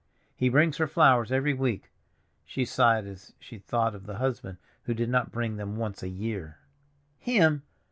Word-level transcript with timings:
"He 0.35 0.49
brings 0.49 0.77
her 0.77 0.87
flowers 0.87 1.31
every 1.31 1.53
week." 1.53 1.91
She 2.43 2.65
sighed 2.65 3.05
as 3.05 3.33
she 3.37 3.59
thought 3.59 3.93
of 3.93 4.07
the 4.07 4.17
husband 4.17 4.57
who 4.85 4.95
did 4.95 5.09
not 5.09 5.31
bring 5.31 5.57
them 5.57 5.75
once 5.77 6.01
a 6.01 6.09
year. 6.09 6.57
"Him! 7.19 7.61